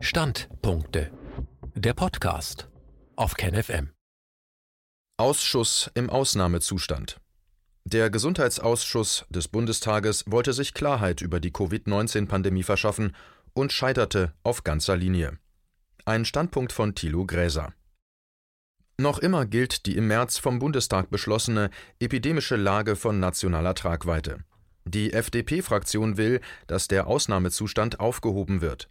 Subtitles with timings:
[0.00, 1.10] Standpunkte.
[1.74, 2.68] Der Podcast
[3.16, 3.90] auf KenFM.
[5.16, 7.20] Ausschuss im Ausnahmezustand.
[7.84, 13.16] Der Gesundheitsausschuss des Bundestages wollte sich Klarheit über die Covid-19-Pandemie verschaffen
[13.54, 15.36] und scheiterte auf ganzer Linie.
[16.04, 17.74] Ein Standpunkt von Thilo Gräser.
[18.98, 24.44] Noch immer gilt die im März vom Bundestag beschlossene epidemische Lage von nationaler Tragweite.
[24.84, 28.88] Die FDP-Fraktion will, dass der Ausnahmezustand aufgehoben wird.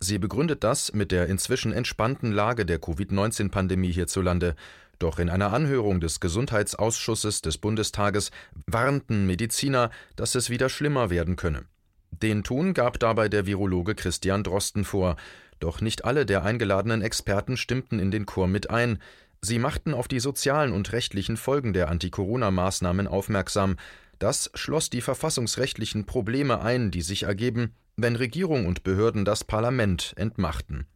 [0.00, 4.54] Sie begründet das mit der inzwischen entspannten Lage der Covid-19-Pandemie hierzulande.
[4.98, 8.30] Doch in einer Anhörung des Gesundheitsausschusses des Bundestages
[8.66, 11.64] warnten Mediziner, dass es wieder schlimmer werden könne.
[12.10, 15.16] Den Ton gab dabei der Virologe Christian Drosten vor.
[15.60, 18.98] Doch nicht alle der eingeladenen Experten stimmten in den Chor mit ein.
[19.40, 23.76] Sie machten auf die sozialen und rechtlichen Folgen der Anti-Corona-Maßnahmen aufmerksam.
[24.18, 30.12] Das schloss die verfassungsrechtlichen Probleme ein, die sich ergeben, wenn Regierung und Behörden das Parlament
[30.16, 30.86] entmachten.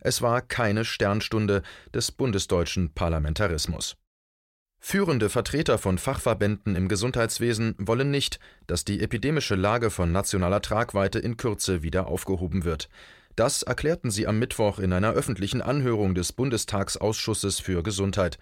[0.00, 3.96] Es war keine Sternstunde des bundesdeutschen Parlamentarismus.
[4.80, 11.18] Führende Vertreter von Fachverbänden im Gesundheitswesen wollen nicht, dass die epidemische Lage von nationaler Tragweite
[11.18, 12.90] in Kürze wieder aufgehoben wird.
[13.34, 18.38] Das erklärten sie am Mittwoch in einer öffentlichen Anhörung des Bundestagsausschusses für Gesundheit.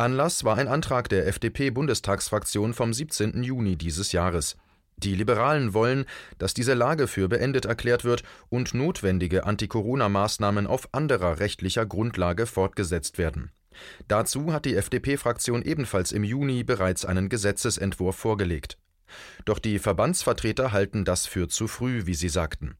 [0.00, 3.42] Anlass war ein Antrag der FDP-Bundestagsfraktion vom 17.
[3.42, 4.56] Juni dieses Jahres.
[4.96, 6.06] Die Liberalen wollen,
[6.38, 13.18] dass diese Lage für beendet erklärt wird und notwendige Anti-Corona-Maßnahmen auf anderer rechtlicher Grundlage fortgesetzt
[13.18, 13.50] werden.
[14.08, 18.78] Dazu hat die FDP-Fraktion ebenfalls im Juni bereits einen Gesetzesentwurf vorgelegt.
[19.44, 22.78] Doch die Verbandsvertreter halten das für zu früh, wie sie sagten.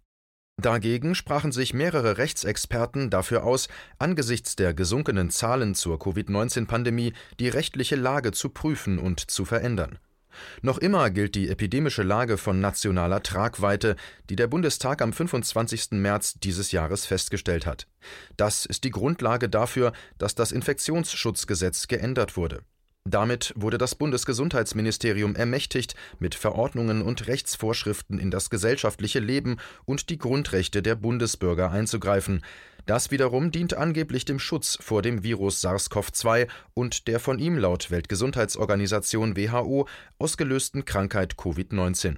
[0.61, 7.97] Dagegen sprachen sich mehrere Rechtsexperten dafür aus, angesichts der gesunkenen Zahlen zur Covid-19-Pandemie die rechtliche
[7.97, 9.99] Lage zu prüfen und zu verändern.
[10.63, 13.97] Noch immer gilt die epidemische Lage von nationaler Tragweite,
[14.29, 15.93] die der Bundestag am 25.
[15.93, 17.87] März dieses Jahres festgestellt hat.
[18.37, 22.63] Das ist die Grundlage dafür, dass das Infektionsschutzgesetz geändert wurde.
[23.09, 29.57] Damit wurde das Bundesgesundheitsministerium ermächtigt, mit Verordnungen und Rechtsvorschriften in das gesellschaftliche Leben
[29.87, 32.45] und die Grundrechte der Bundesbürger einzugreifen.
[32.85, 37.91] Das wiederum dient angeblich dem Schutz vor dem Virus SARS-CoV-2 und der von ihm laut
[37.91, 42.17] Weltgesundheitsorganisation WHO ausgelösten Krankheit Covid-19.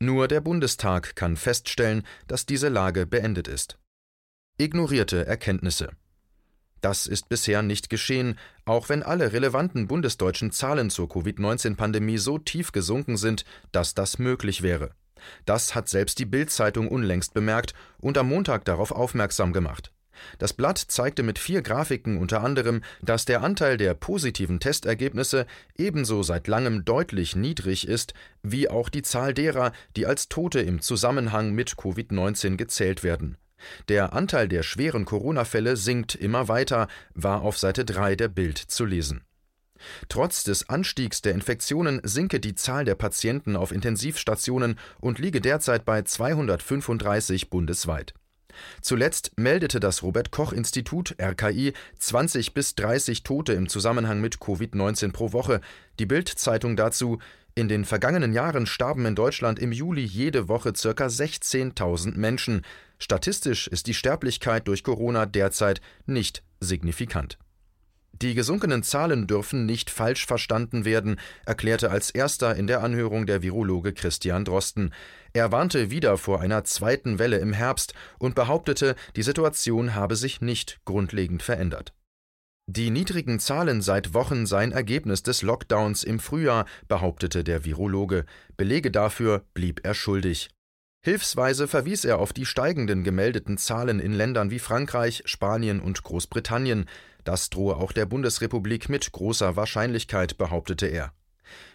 [0.00, 3.78] Nur der Bundestag kann feststellen, dass diese Lage beendet ist.
[4.58, 5.90] Ignorierte Erkenntnisse
[6.84, 12.72] das ist bisher nicht geschehen, auch wenn alle relevanten bundesdeutschen Zahlen zur Covid-19-Pandemie so tief
[12.72, 14.90] gesunken sind, dass das möglich wäre.
[15.46, 19.92] Das hat selbst die Bild-Zeitung unlängst bemerkt und am Montag darauf aufmerksam gemacht.
[20.38, 25.46] Das Blatt zeigte mit vier Grafiken unter anderem, dass der Anteil der positiven Testergebnisse
[25.76, 28.12] ebenso seit langem deutlich niedrig ist,
[28.42, 33.38] wie auch die Zahl derer, die als Tote im Zusammenhang mit Covid-19 gezählt werden.
[33.88, 38.84] Der Anteil der schweren Corona-Fälle sinkt immer weiter, war auf Seite 3 der Bild zu
[38.84, 39.24] lesen.
[40.08, 45.84] Trotz des Anstiegs der Infektionen sinke die Zahl der Patienten auf Intensivstationen und liege derzeit
[45.84, 48.14] bei 235 bundesweit.
[48.80, 55.12] Zuletzt meldete das Robert Koch Institut RKI 20 bis 30 Tote im Zusammenhang mit Covid-19
[55.12, 55.60] pro Woche.
[55.98, 57.18] Die Bild-Zeitung dazu
[57.56, 61.06] in den vergangenen Jahren starben in Deutschland im Juli jede Woche ca.
[61.06, 62.62] 16.000 Menschen.
[62.98, 67.38] Statistisch ist die Sterblichkeit durch Corona derzeit nicht signifikant.
[68.22, 73.42] Die gesunkenen Zahlen dürfen nicht falsch verstanden werden, erklärte als erster in der Anhörung der
[73.42, 74.94] Virologe Christian Drosten.
[75.32, 80.40] Er warnte wieder vor einer zweiten Welle im Herbst und behauptete, die Situation habe sich
[80.40, 81.92] nicht grundlegend verändert.
[82.66, 88.26] Die niedrigen Zahlen seit Wochen seien Ergebnis des Lockdowns im Frühjahr, behauptete der Virologe.
[88.56, 90.50] Belege dafür blieb er schuldig.
[91.04, 96.86] Hilfsweise verwies er auf die steigenden gemeldeten Zahlen in Ländern wie Frankreich, Spanien und Großbritannien.
[97.24, 101.12] Das drohe auch der Bundesrepublik mit großer Wahrscheinlichkeit, behauptete er.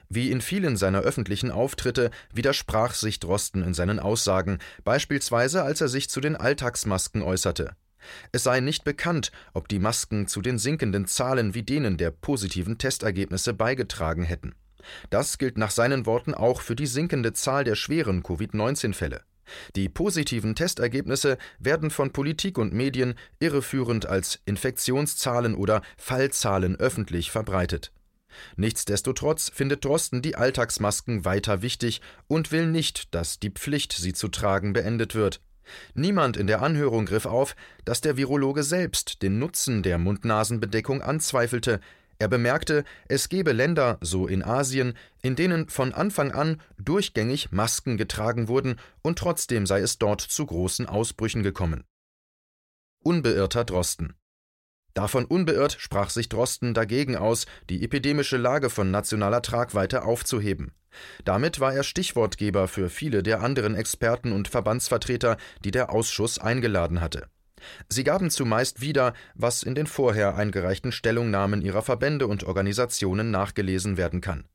[0.09, 5.89] Wie in vielen seiner öffentlichen Auftritte widersprach sich Drosten in seinen Aussagen, beispielsweise als er
[5.89, 7.75] sich zu den Alltagsmasken äußerte.
[8.31, 12.79] Es sei nicht bekannt, ob die Masken zu den sinkenden Zahlen wie denen der positiven
[12.79, 14.55] Testergebnisse beigetragen hätten.
[15.09, 19.21] Das gilt nach seinen Worten auch für die sinkende Zahl der schweren Covid-19-Fälle.
[19.75, 27.91] Die positiven Testergebnisse werden von Politik und Medien irreführend als Infektionszahlen oder Fallzahlen öffentlich verbreitet.
[28.55, 34.27] Nichtsdestotrotz findet Drosten die Alltagsmasken weiter wichtig und will nicht, dass die Pflicht, sie zu
[34.27, 35.41] tragen, beendet wird.
[35.93, 37.55] Niemand in der Anhörung griff auf,
[37.85, 41.79] dass der Virologe selbst den Nutzen der Mund-Nasen-Bedeckung anzweifelte.
[42.19, 47.95] Er bemerkte, es gebe Länder, so in Asien, in denen von Anfang an durchgängig Masken
[47.95, 51.85] getragen wurden und trotzdem sei es dort zu großen Ausbrüchen gekommen.
[53.01, 54.15] Unbeirrter Drosten.
[54.93, 60.73] Davon unbeirrt sprach sich Drosten dagegen aus, die epidemische Lage von nationaler Tragweite aufzuheben.
[61.23, 66.99] Damit war er Stichwortgeber für viele der anderen Experten und Verbandsvertreter, die der Ausschuss eingeladen
[66.99, 67.29] hatte.
[67.87, 73.97] Sie gaben zumeist wieder, was in den vorher eingereichten Stellungnahmen ihrer Verbände und Organisationen nachgelesen
[73.97, 74.45] werden kann.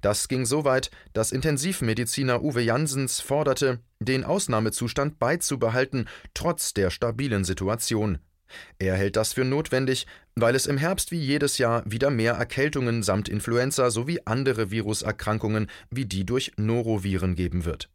[0.00, 7.44] Das ging so weit, dass Intensivmediziner Uwe Jansens forderte, den Ausnahmezustand beizubehalten, trotz der stabilen
[7.44, 8.18] Situation.
[8.78, 13.02] Er hält das für notwendig, weil es im Herbst wie jedes Jahr wieder mehr Erkältungen
[13.02, 17.88] samt Influenza sowie andere Viruserkrankungen wie die durch Noroviren geben wird.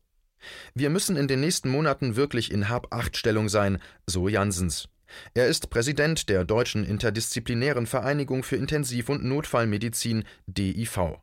[0.74, 4.90] Wir müssen in den nächsten Monaten wirklich in Hab-Acht-Stellung sein, so Jansens.
[5.34, 11.20] Er ist Präsident der Deutschen Interdisziplinären Vereinigung für Intensiv- und Notfallmedizin DIV.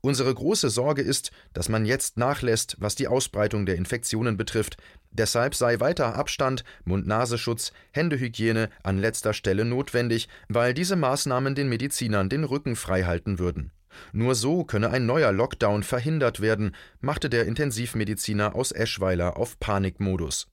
[0.00, 4.76] Unsere große Sorge ist, dass man jetzt nachlässt, was die Ausbreitung der Infektionen betrifft.
[5.10, 12.28] Deshalb sei weiter Abstand, Mund-Nasenschutz, Händehygiene an letzter Stelle notwendig, weil diese Maßnahmen den Medizinern
[12.28, 13.72] den Rücken frei halten würden.
[14.12, 20.48] Nur so könne ein neuer Lockdown verhindert werden, machte der Intensivmediziner aus Eschweiler auf Panikmodus.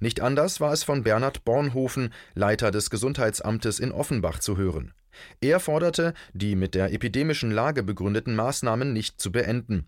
[0.00, 4.92] Nicht anders war es von Bernhard Bornhofen, Leiter des Gesundheitsamtes in Offenbach, zu hören.
[5.40, 9.86] Er forderte, die mit der epidemischen Lage begründeten Maßnahmen nicht zu beenden.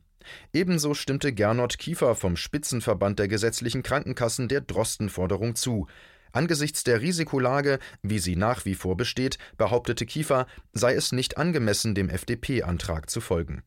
[0.53, 5.87] Ebenso stimmte Gernot Kiefer vom Spitzenverband der gesetzlichen Krankenkassen der Drosten-Forderung zu.
[6.37, 11.95] Angesichts der Risikolage, wie sie nach wie vor besteht, behauptete Kiefer, sei es nicht angemessen,
[11.95, 13.63] dem FDP-Antrag zu folgen.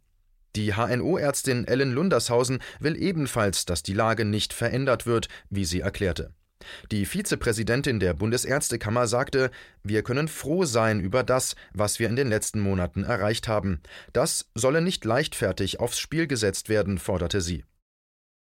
[0.56, 6.36] Die HNO-Ärztin Ellen Lundershausen will ebenfalls, dass die Lage nicht verändert wird, wie sie erklärte.
[6.92, 9.50] Die Vizepräsidentin der Bundesärztekammer sagte,
[9.81, 13.81] wir können froh sein über das, was wir in den letzten Monaten erreicht haben.
[14.13, 17.63] Das solle nicht leichtfertig aufs Spiel gesetzt werden, forderte sie.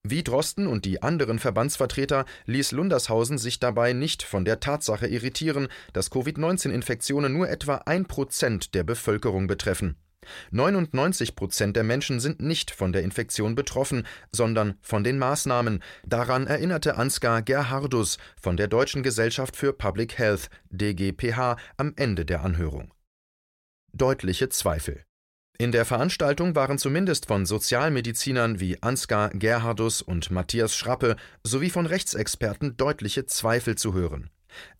[0.06, 5.68] Wie Drosten und die anderen Verbandsvertreter ließ Lundershausen sich dabei nicht von der Tatsache irritieren,
[5.94, 9.96] dass Covid-19-Infektionen nur etwa ein Prozent der Bevölkerung betreffen.
[10.50, 15.82] 99 Prozent der Menschen sind nicht von der Infektion betroffen, sondern von den Maßnahmen.
[16.06, 22.42] Daran erinnerte Ansgar Gerhardus von der Deutschen Gesellschaft für Public Health, DGPH, am Ende der
[22.42, 22.92] Anhörung.
[23.94, 25.02] Deutliche Zweifel.
[25.56, 31.14] In der Veranstaltung waren zumindest von Sozialmedizinern wie Ansgar Gerhardus und Matthias Schrappe
[31.44, 34.30] sowie von Rechtsexperten deutliche Zweifel zu hören.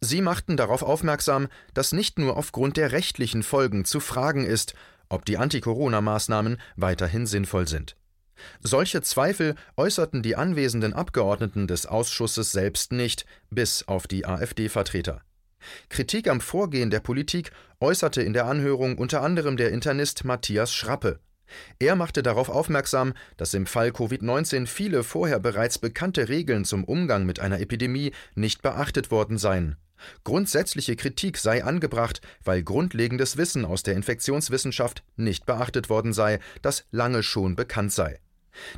[0.01, 4.75] Sie machten darauf aufmerksam, dass nicht nur aufgrund der rechtlichen Folgen zu fragen ist,
[5.09, 7.97] ob die Anti-Corona-Maßnahmen weiterhin sinnvoll sind.
[8.61, 15.23] Solche Zweifel äußerten die anwesenden Abgeordneten des Ausschusses selbst nicht, bis auf die AfD-Vertreter.
[15.89, 17.51] Kritik am Vorgehen der Politik
[17.81, 21.21] äußerte in der Anhörung unter anderem der Internist Matthias Schrappe.
[21.79, 27.27] Er machte darauf aufmerksam, dass im Fall Covid-19 viele vorher bereits bekannte Regeln zum Umgang
[27.27, 29.77] mit einer Epidemie nicht beachtet worden seien.
[30.25, 36.85] Grundsätzliche Kritik sei angebracht, weil grundlegendes Wissen aus der Infektionswissenschaft nicht beachtet worden sei, das
[36.91, 38.21] lange schon bekannt sei.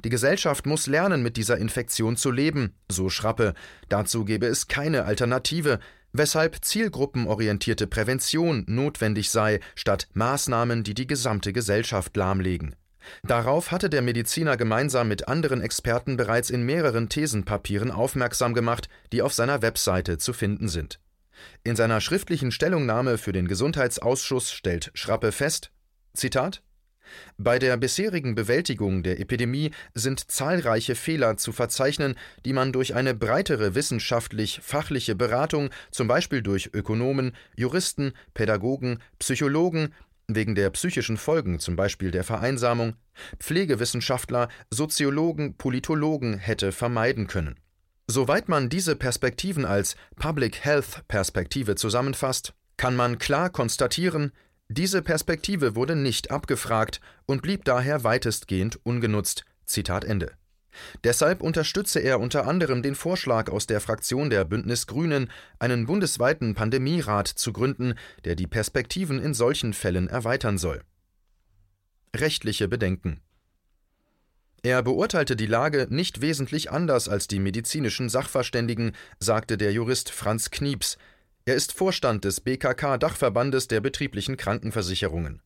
[0.04, 3.54] Die Gesellschaft muss lernen, mit dieser Infektion zu leben, so Schrappe.
[3.88, 5.80] Dazu gebe es keine Alternative,
[6.18, 12.74] weshalb zielgruppenorientierte Prävention notwendig sei, statt Maßnahmen, die die gesamte Gesellschaft lahmlegen.
[13.22, 19.22] Darauf hatte der Mediziner gemeinsam mit anderen Experten bereits in mehreren Thesenpapieren aufmerksam gemacht, die
[19.22, 21.00] auf seiner Webseite zu finden sind.
[21.64, 25.70] In seiner schriftlichen Stellungnahme für den Gesundheitsausschuss stellt Schrappe fest:
[26.14, 26.62] Zitat
[27.38, 33.14] bei der bisherigen Bewältigung der Epidemie sind zahlreiche Fehler zu verzeichnen, die man durch eine
[33.14, 39.94] breitere wissenschaftlich-fachliche Beratung, zum Beispiel durch Ökonomen, Juristen, Pädagogen, Psychologen,
[40.28, 42.94] wegen der psychischen Folgen, zum Beispiel der Vereinsamung,
[43.38, 47.56] Pflegewissenschaftler, Soziologen, Politologen hätte vermeiden können.
[48.08, 54.32] Soweit man diese Perspektiven als Public Health Perspektive zusammenfasst, kann man klar konstatieren,
[54.68, 59.44] diese Perspektive wurde nicht abgefragt und blieb daher weitestgehend ungenutzt.
[59.64, 60.32] Zitat Ende.
[61.04, 66.54] Deshalb unterstütze er unter anderem den Vorschlag aus der Fraktion der Bündnis Grünen, einen bundesweiten
[66.54, 67.94] Pandemierat zu gründen,
[68.24, 70.82] der die Perspektiven in solchen Fällen erweitern soll.
[72.14, 73.20] Rechtliche Bedenken
[74.66, 80.50] er beurteilte die Lage nicht wesentlich anders als die medizinischen Sachverständigen, sagte der Jurist Franz
[80.50, 80.98] Knieps.
[81.48, 85.42] Er ist Vorstand des BKK Dachverbandes der betrieblichen Krankenversicherungen.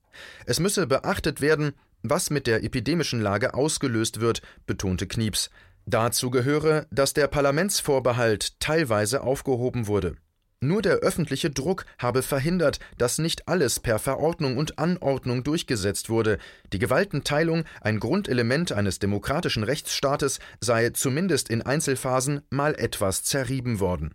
[0.46, 5.50] Es müsse beachtet werden, was mit der epidemischen Lage ausgelöst wird, betonte Knieps.
[5.84, 10.16] Dazu gehöre, dass der Parlamentsvorbehalt teilweise aufgehoben wurde.
[10.62, 16.38] Nur der öffentliche Druck habe verhindert, dass nicht alles per Verordnung und Anordnung durchgesetzt wurde.
[16.72, 24.14] Die Gewaltenteilung, ein Grundelement eines demokratischen Rechtsstaates, sei zumindest in Einzelphasen mal etwas zerrieben worden.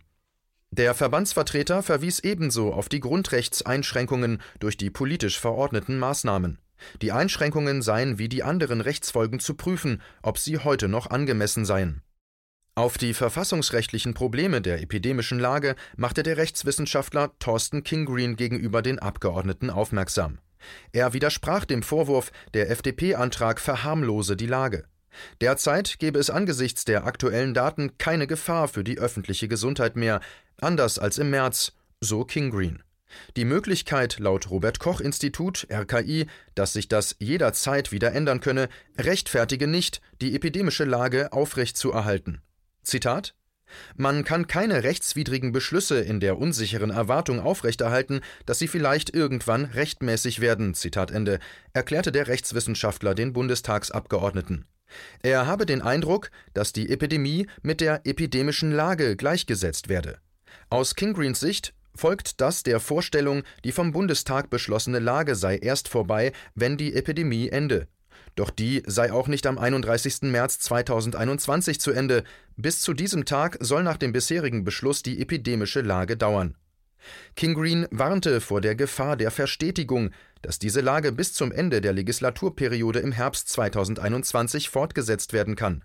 [0.76, 6.58] Der Verbandsvertreter verwies ebenso auf die Grundrechtseinschränkungen durch die politisch verordneten Maßnahmen.
[7.00, 12.02] Die Einschränkungen seien wie die anderen Rechtsfolgen zu prüfen, ob sie heute noch angemessen seien.
[12.74, 19.70] Auf die verfassungsrechtlichen Probleme der epidemischen Lage machte der Rechtswissenschaftler Thorsten Kingreen gegenüber den Abgeordneten
[19.70, 20.40] aufmerksam.
[20.92, 24.84] Er widersprach dem Vorwurf, der FDP-Antrag verharmlose die Lage.
[25.40, 30.20] Derzeit gebe es angesichts der aktuellen Daten keine Gefahr für die öffentliche Gesundheit mehr,
[30.60, 32.82] anders als im März, so Kingreen.
[33.36, 38.68] Die Möglichkeit laut Robert Koch Institut RKI, dass sich das jederzeit wieder ändern könne,
[38.98, 42.42] rechtfertige nicht, die epidemische Lage aufrechtzuerhalten.
[42.82, 43.34] Zitat
[43.96, 50.40] man kann keine rechtswidrigen Beschlüsse in der unsicheren Erwartung aufrechterhalten, dass sie vielleicht irgendwann rechtmäßig
[50.40, 51.38] werden, Zitat Ende,
[51.72, 54.66] erklärte der Rechtswissenschaftler den Bundestagsabgeordneten.
[55.22, 60.18] Er habe den Eindruck, dass die Epidemie mit der epidemischen Lage gleichgesetzt werde.
[60.70, 66.32] Aus Kingreens Sicht folgt das der Vorstellung, die vom Bundestag beschlossene Lage sei erst vorbei,
[66.54, 67.88] wenn die Epidemie ende.
[68.34, 70.22] Doch die sei auch nicht am 31.
[70.22, 72.22] März 2021 zu Ende.
[72.56, 76.54] Bis zu diesem Tag soll nach dem bisherigen Beschluss die epidemische Lage dauern.
[77.34, 80.10] King Green warnte vor der Gefahr der Verstetigung,
[80.42, 85.84] dass diese Lage bis zum Ende der Legislaturperiode im Herbst 2021 fortgesetzt werden kann.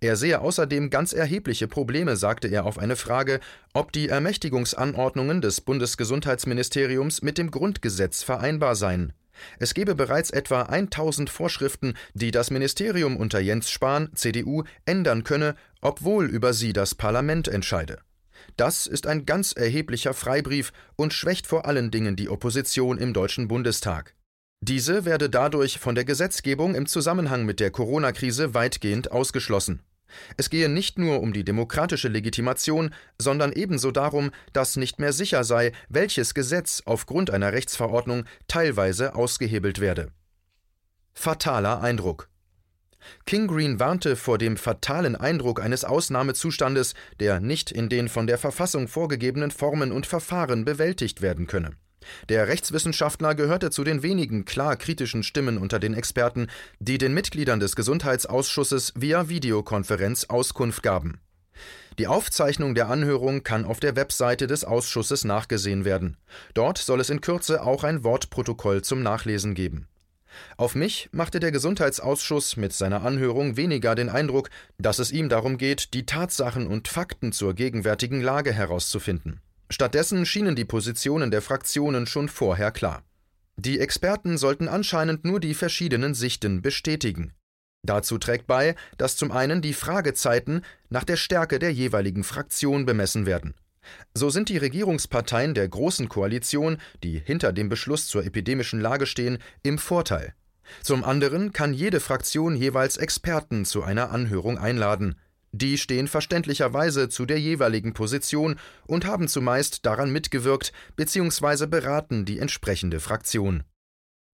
[0.00, 3.40] Er sehe außerdem ganz erhebliche Probleme, sagte er auf eine Frage,
[3.72, 9.12] ob die Ermächtigungsanordnungen des Bundesgesundheitsministeriums mit dem Grundgesetz vereinbar seien.
[9.58, 15.56] Es gebe bereits etwa 1000 Vorschriften, die das Ministerium unter Jens Spahn, CDU, ändern könne,
[15.80, 17.98] obwohl über sie das Parlament entscheide.
[18.56, 23.48] Das ist ein ganz erheblicher Freibrief und schwächt vor allen Dingen die Opposition im Deutschen
[23.48, 24.14] Bundestag.
[24.60, 29.82] Diese werde dadurch von der Gesetzgebung im Zusammenhang mit der Corona-Krise weitgehend ausgeschlossen.
[30.36, 35.42] Es gehe nicht nur um die demokratische Legitimation, sondern ebenso darum, dass nicht mehr sicher
[35.42, 40.12] sei, welches Gesetz aufgrund einer Rechtsverordnung teilweise ausgehebelt werde.
[41.14, 42.28] Fataler Eindruck
[43.26, 48.38] King Green warnte vor dem fatalen Eindruck eines Ausnahmezustandes, der nicht in den von der
[48.38, 51.70] Verfassung vorgegebenen Formen und Verfahren bewältigt werden könne.
[52.28, 56.48] Der Rechtswissenschaftler gehörte zu den wenigen klar kritischen Stimmen unter den Experten,
[56.80, 61.20] die den Mitgliedern des Gesundheitsausschusses via Videokonferenz Auskunft gaben.
[61.98, 66.16] Die Aufzeichnung der Anhörung kann auf der Webseite des Ausschusses nachgesehen werden.
[66.54, 69.88] Dort soll es in Kürze auch ein Wortprotokoll zum Nachlesen geben.
[70.56, 75.58] Auf mich machte der Gesundheitsausschuss mit seiner Anhörung weniger den Eindruck, dass es ihm darum
[75.58, 79.40] geht, die Tatsachen und Fakten zur gegenwärtigen Lage herauszufinden.
[79.70, 83.02] Stattdessen schienen die Positionen der Fraktionen schon vorher klar.
[83.56, 87.32] Die Experten sollten anscheinend nur die verschiedenen Sichten bestätigen.
[87.84, 93.26] Dazu trägt bei, dass zum einen die Fragezeiten nach der Stärke der jeweiligen Fraktion bemessen
[93.26, 93.54] werden.
[94.14, 99.38] So sind die Regierungsparteien der Großen Koalition, die hinter dem Beschluss zur epidemischen Lage stehen,
[99.62, 100.34] im Vorteil.
[100.82, 105.16] Zum anderen kann jede Fraktion jeweils Experten zu einer Anhörung einladen.
[105.52, 111.66] Die stehen verständlicherweise zu der jeweiligen Position und haben zumeist daran mitgewirkt bzw.
[111.66, 113.64] beraten die entsprechende Fraktion.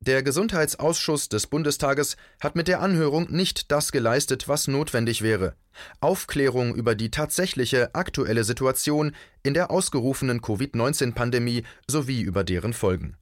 [0.00, 5.54] Der Gesundheitsausschuss des Bundestages hat mit der Anhörung nicht das geleistet, was notwendig wäre.
[6.00, 13.16] Aufklärung über die tatsächliche aktuelle Situation in der ausgerufenen Covid-19-Pandemie sowie über deren Folgen.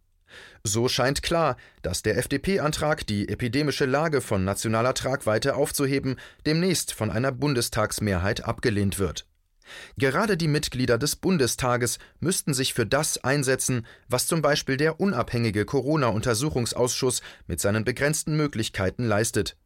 [0.64, 7.11] So scheint klar, dass der FDP-Antrag, die epidemische Lage von nationaler Tragweite aufzuheben, demnächst von
[7.11, 9.26] einer Bundestagsmehrheit abgelehnt wird.
[9.97, 15.65] Gerade die Mitglieder des Bundestages müssten sich für das einsetzen, was zum Beispiel der unabhängige
[15.65, 19.57] Corona-Untersuchungsausschuss mit seinen begrenzten Möglichkeiten leistet.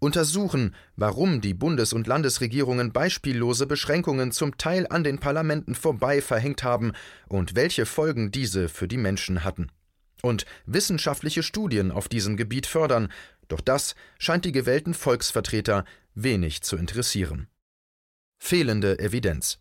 [0.00, 6.62] Untersuchen, warum die Bundes- und Landesregierungen beispiellose Beschränkungen zum Teil an den Parlamenten vorbei verhängt
[6.62, 6.92] haben
[7.26, 9.72] und welche Folgen diese für die Menschen hatten.
[10.22, 13.08] Und wissenschaftliche Studien auf diesem Gebiet fördern,
[13.48, 15.84] doch das scheint die gewählten Volksvertreter
[16.14, 17.48] wenig zu interessieren.
[18.38, 19.58] Fehlende Evidenz.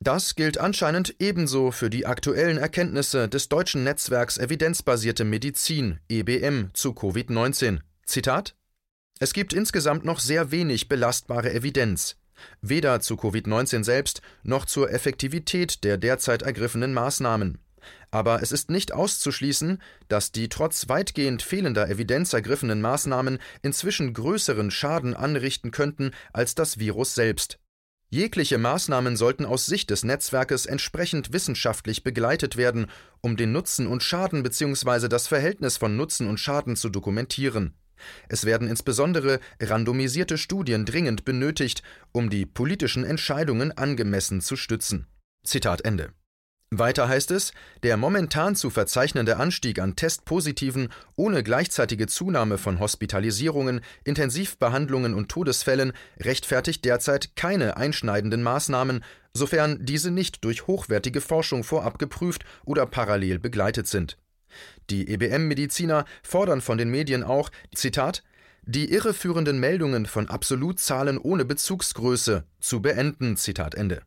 [0.00, 6.90] Das gilt anscheinend ebenso für die aktuellen Erkenntnisse des deutschen Netzwerks Evidenzbasierte Medizin EBM zu
[6.92, 7.80] Covid-19.
[8.06, 8.54] Zitat
[9.18, 12.16] Es gibt insgesamt noch sehr wenig belastbare Evidenz,
[12.60, 17.58] weder zu Covid-19 selbst noch zur Effektivität der derzeit ergriffenen Maßnahmen.
[18.10, 24.70] Aber es ist nicht auszuschließen, dass die trotz weitgehend fehlender Evidenz ergriffenen Maßnahmen inzwischen größeren
[24.70, 27.58] Schaden anrichten könnten als das Virus selbst.
[28.10, 32.86] Jegliche Maßnahmen sollten aus Sicht des Netzwerkes entsprechend wissenschaftlich begleitet werden,
[33.20, 35.08] um den Nutzen und Schaden bzw.
[35.08, 37.74] das Verhältnis von Nutzen und Schaden zu dokumentieren.
[38.28, 45.06] Es werden insbesondere randomisierte Studien dringend benötigt, um die politischen Entscheidungen angemessen zu stützen.
[45.44, 46.12] Zitat Ende.
[46.70, 53.80] Weiter heißt es, der momentan zu verzeichnende Anstieg an Testpositiven ohne gleichzeitige Zunahme von Hospitalisierungen,
[54.04, 61.98] Intensivbehandlungen und Todesfällen rechtfertigt derzeit keine einschneidenden Maßnahmen, sofern diese nicht durch hochwertige Forschung vorab
[61.98, 64.18] geprüft oder parallel begleitet sind.
[64.90, 68.22] Die EBM-Mediziner fordern von den Medien auch, Zitat,
[68.62, 73.38] die irreführenden Meldungen von Absolutzahlen ohne Bezugsgröße zu beenden.
[73.38, 74.02] Zitat Ende.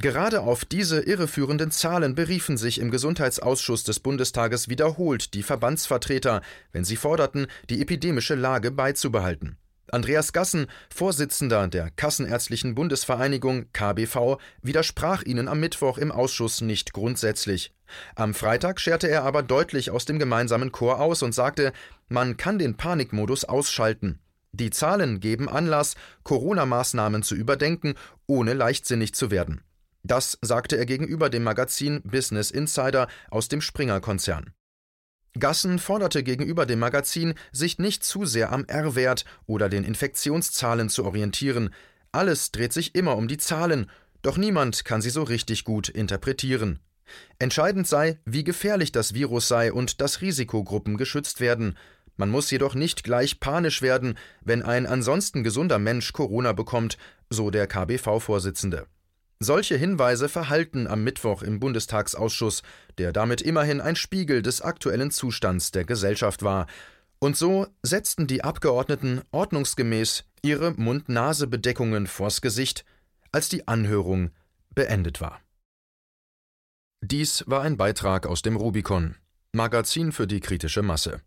[0.00, 6.40] Gerade auf diese irreführenden Zahlen beriefen sich im Gesundheitsausschuss des Bundestages wiederholt die Verbandsvertreter,
[6.72, 9.58] wenn sie forderten, die epidemische Lage beizubehalten.
[9.92, 17.74] Andreas Gassen, Vorsitzender der Kassenärztlichen Bundesvereinigung KBV, widersprach ihnen am Mittwoch im Ausschuss nicht grundsätzlich.
[18.14, 21.74] Am Freitag scherte er aber deutlich aus dem gemeinsamen Chor aus und sagte,
[22.08, 24.18] man kann den Panikmodus ausschalten.
[24.52, 29.60] Die Zahlen geben Anlass, Corona-Maßnahmen zu überdenken, ohne leichtsinnig zu werden.
[30.02, 34.52] Das sagte er gegenüber dem Magazin Business Insider aus dem Springer-Konzern.
[35.38, 41.04] Gassen forderte gegenüber dem Magazin, sich nicht zu sehr am R-Wert oder den Infektionszahlen zu
[41.04, 41.72] orientieren.
[42.10, 43.88] Alles dreht sich immer um die Zahlen,
[44.22, 46.80] doch niemand kann sie so richtig gut interpretieren.
[47.38, 51.76] Entscheidend sei, wie gefährlich das Virus sei und dass Risikogruppen geschützt werden.
[52.16, 56.98] Man muss jedoch nicht gleich panisch werden, wenn ein ansonsten gesunder Mensch Corona bekommt,
[57.30, 58.86] so der KBV-Vorsitzende.
[59.42, 62.62] Solche Hinweise verhalten am Mittwoch im Bundestagsausschuss,
[62.98, 66.66] der damit immerhin ein Spiegel des aktuellen Zustands der Gesellschaft war.
[67.20, 72.84] Und so setzten die Abgeordneten ordnungsgemäß ihre Mund-Nase-Bedeckungen vors Gesicht,
[73.32, 74.30] als die Anhörung
[74.74, 75.40] beendet war.
[77.02, 79.16] Dies war ein Beitrag aus dem Rubicon,
[79.52, 81.22] Magazin für die kritische Masse.